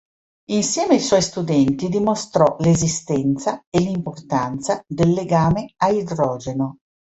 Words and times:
Insieme 0.49 0.93
ai 0.95 0.99
suoi 0.99 1.21
studenti 1.21 1.87
dimostrò 1.87 2.55
l'esistenza 2.61 3.61
e 3.69 3.79
l'importanza 3.81 4.83
del 4.87 5.11
legame 5.11 5.75
a 5.77 5.89
idrogeno. 5.89 6.77